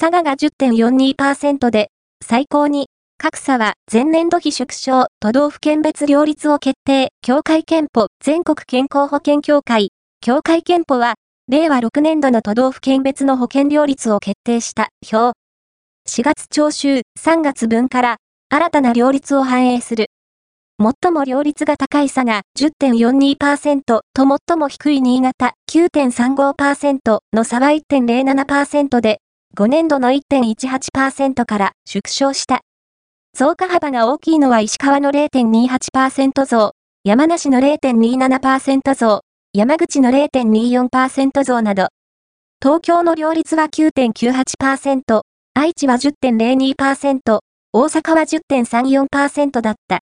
[0.00, 1.90] 佐賀が10.42%で、
[2.24, 2.86] 最高に、
[3.18, 9.90] 格差は前年度比縮小、都道府県別両立を決定、協会憲法、全国健康保険協会、
[10.22, 11.16] 協会憲法は、
[11.48, 15.36] 令和6年度の都道府県別の保険料率を決定した表。
[16.08, 18.16] 4月徴収、3月分から
[18.48, 20.06] 新たな両立を反映する。
[20.82, 29.20] 最も両立が高い差が10.42%と最も低い新潟9.35%の差は1.07%で、
[29.56, 32.60] 5年度の1.18%から縮小した。
[33.36, 36.72] 増加幅が大きいのは石川の0.28%増、
[37.04, 39.20] 山梨の0.27%増、
[39.52, 41.88] 山口の0.24%増など。
[42.62, 45.22] 東京の両立は9.98%、
[45.54, 47.40] 愛知は10.02%、
[47.72, 49.98] 大阪は10.34%だった。